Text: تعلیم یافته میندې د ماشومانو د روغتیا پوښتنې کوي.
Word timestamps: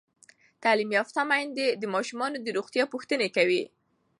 تعلیم 0.63 0.89
یافته 0.97 1.21
میندې 1.29 1.67
د 1.81 1.83
ماشومانو 1.95 2.37
د 2.41 2.47
روغتیا 2.57 2.83
پوښتنې 2.93 3.27
کوي. 3.35 3.63